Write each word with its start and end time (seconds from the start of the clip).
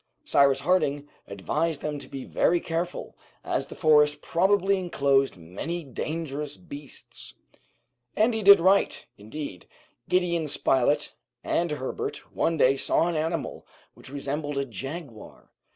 Cyrus 0.25 0.61
Harding 0.61 1.07
advised 1.27 1.81
them 1.83 1.99
to 1.99 2.07
be 2.07 2.25
very 2.25 2.59
careful, 2.59 3.15
as 3.43 3.67
the 3.67 3.75
forest 3.75 4.23
probably 4.23 4.79
enclosed 4.79 5.37
many 5.37 5.83
dangerous 5.83 6.57
beasts. 6.57 7.35
And 8.15 8.33
he 8.33 8.41
did 8.41 8.59
right. 8.59 9.05
Indeed, 9.19 9.67
Gideon 10.09 10.47
Spilett 10.47 11.13
and 11.43 11.69
Herbert 11.69 12.33
one 12.35 12.57
day 12.57 12.77
saw 12.77 13.05
an 13.09 13.15
animal 13.15 13.67
which 13.93 14.09
resembled 14.09 14.57
a 14.57 14.65
jaguar. 14.65 15.51